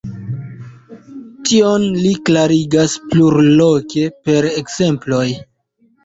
[1.49, 5.27] Tion li klarigas plurloke per ekzemploj.